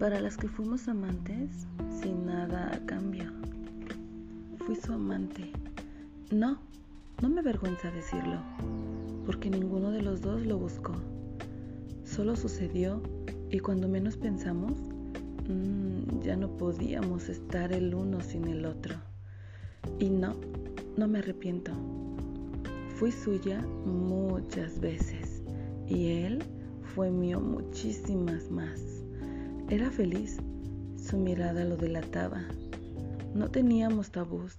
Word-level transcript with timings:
Para 0.00 0.18
las 0.18 0.38
que 0.38 0.48
fuimos 0.48 0.88
amantes, 0.88 1.66
sin 1.90 2.24
nada 2.24 2.70
a 2.72 2.86
cambio. 2.86 3.30
Fui 4.64 4.74
su 4.74 4.94
amante. 4.94 5.52
No, 6.30 6.58
no 7.20 7.28
me 7.28 7.40
avergüenza 7.40 7.90
decirlo, 7.90 8.40
porque 9.26 9.50
ninguno 9.50 9.90
de 9.90 10.00
los 10.00 10.22
dos 10.22 10.46
lo 10.46 10.56
buscó. 10.56 10.94
Solo 12.02 12.34
sucedió 12.34 13.02
y 13.50 13.58
cuando 13.58 13.90
menos 13.90 14.16
pensamos, 14.16 14.72
mmm, 15.46 16.20
ya 16.22 16.34
no 16.34 16.48
podíamos 16.56 17.28
estar 17.28 17.70
el 17.70 17.94
uno 17.94 18.22
sin 18.22 18.46
el 18.48 18.64
otro. 18.64 18.94
Y 19.98 20.08
no, 20.08 20.34
no 20.96 21.08
me 21.08 21.18
arrepiento. 21.18 21.72
Fui 22.94 23.12
suya 23.12 23.60
muchas 23.84 24.80
veces 24.80 25.42
y 25.86 26.22
él 26.22 26.42
fue 26.94 27.10
mío 27.10 27.38
muchísimas 27.38 28.50
más. 28.50 29.00
Era 29.70 29.88
feliz, 29.88 30.36
su 30.96 31.16
mirada 31.16 31.62
lo 31.62 31.76
delataba. 31.76 32.42
No 33.36 33.52
teníamos 33.52 34.10
tabús, 34.10 34.58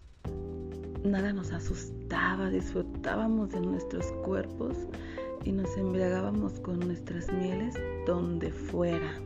nada 1.04 1.34
nos 1.34 1.52
asustaba, 1.52 2.50
disfrutábamos 2.50 3.50
de 3.50 3.60
nuestros 3.60 4.05
cuerpos 4.24 4.78
y 5.44 5.52
nos 5.52 5.76
embriagábamos 5.76 6.62
con 6.62 6.80
nuestras 6.80 7.30
mieles 7.34 7.76
donde 8.08 8.54
fuera. 8.54 9.20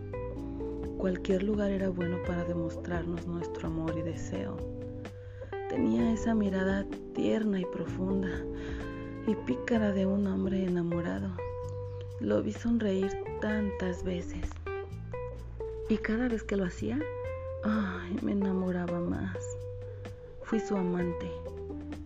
Cualquier 0.98 1.43
lugar 1.43 1.70
era 1.70 1.90
bueno 1.90 2.17
para 2.26 2.43
demostrarnos 2.45 3.27
nuestro 3.27 3.67
amor 3.67 3.95
y 3.95 4.02
deseo. 4.02 4.57
Tenía 5.70 6.12
esa 6.13 6.34
mirada 6.34 6.84
tierna 7.13 7.59
y 7.59 7.65
profunda 7.65 8.31
y 9.27 9.35
pícara 9.45 9.91
de 9.91 10.07
un 10.07 10.26
hombre 10.26 10.65
enamorado. 10.65 11.29
Lo 12.20 12.41
vi 12.41 12.54
sonreír 12.54 13.12
tantas 13.40 14.04
veces. 14.04 14.49
Y 15.87 15.97
cada 15.97 16.27
vez 16.27 16.41
que 16.41 16.57
lo 16.57 16.65
hacía, 16.65 16.99
ay, 17.63 18.17
me 18.23 18.31
enamoraba 18.31 18.99
más. 18.99 19.37
Fui 20.41 20.59
su 20.59 20.75
amante. 20.75 21.31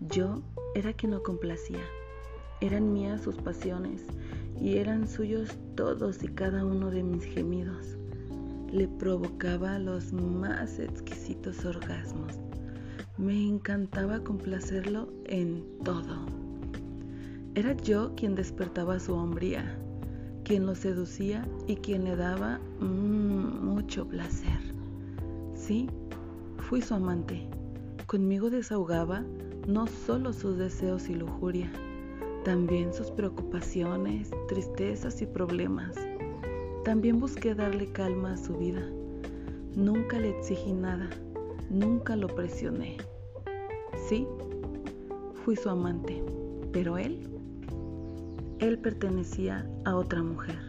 Yo 0.10 0.42
era 0.76 0.92
quien 0.92 1.14
lo 1.14 1.24
complacía. 1.24 1.80
Eran 2.60 2.92
mías 2.92 3.22
sus 3.22 3.36
pasiones 3.36 4.02
y 4.60 4.80
eran 4.80 5.08
suyos 5.08 5.58
todos 5.76 6.22
y 6.24 6.28
cada 6.28 6.66
uno 6.66 6.92
de 6.92 7.04
mis 7.04 7.24
gemidos. 7.24 7.98
Le 8.70 8.90
provocaba 8.90 9.80
los 9.80 10.12
más 10.12 10.78
exquisitos 10.78 11.64
orgasmos. 11.64 12.34
Me 13.18 13.48
encantaba 13.48 14.20
complacerlo 14.20 15.08
en 15.26 15.64
todo. 15.86 16.26
Era 17.56 17.78
yo 17.78 18.14
quien 18.16 18.36
despertaba 18.36 19.00
su 19.00 19.14
hombría, 19.14 19.80
quien 20.50 20.66
lo 20.66 20.74
seducía 20.74 21.48
y 21.68 21.76
quien 21.76 22.06
le 22.06 22.16
daba 22.16 22.60
mmm, 22.80 23.68
mucho 23.68 24.08
placer. 24.08 24.60
Sí, 25.54 25.88
fui 26.58 26.82
su 26.82 26.96
amante. 26.96 27.48
Conmigo 28.08 28.50
desahogaba 28.50 29.24
no 29.68 29.86
solo 29.86 30.34
sus 30.34 30.58
deseos 30.58 31.08
y 31.08 31.14
lujuria, 31.14 31.72
también 32.46 32.92
sus 32.96 33.12
preocupaciones, 33.12 34.32
tristezas 34.48 35.22
y 35.22 35.28
problemas. 35.28 35.96
También 36.84 37.20
busqué 37.20 37.54
darle 37.54 37.86
calma 37.92 38.34
a 38.34 38.38
su 38.38 38.58
vida. 38.58 38.82
Nunca 39.76 40.18
le 40.18 40.30
exigí 40.30 40.74
nada, 40.74 41.12
nunca 41.70 42.16
lo 42.16 42.26
presioné. 42.26 42.98
Sí, 44.08 44.26
fui 45.46 45.56
su 45.56 45.70
amante, 45.70 46.24
pero 46.72 46.98
él 46.98 47.29
él 48.60 48.80
pertenecía 48.80 49.66
a 49.86 49.96
otra 49.96 50.22
mujer. 50.22 50.69